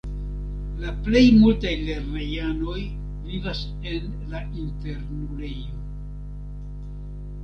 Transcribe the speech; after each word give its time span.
La 0.83 0.93
plej 1.07 1.21
multaj 1.41 1.73
lernejanoj 1.89 2.77
vivas 3.25 3.61
en 3.91 4.07
la 4.31 4.41
internulejo. 4.63 5.83